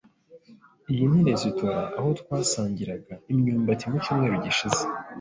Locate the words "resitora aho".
1.27-2.09